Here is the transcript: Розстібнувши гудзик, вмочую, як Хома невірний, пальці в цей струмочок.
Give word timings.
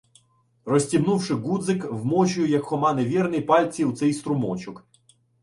Розстібнувши 0.65 1.33
гудзик, 1.33 1.85
вмочую, 1.91 2.47
як 2.47 2.63
Хома 2.63 2.93
невірний, 2.93 3.41
пальці 3.41 3.85
в 3.85 3.93
цей 3.97 4.13
струмочок. 4.13 4.85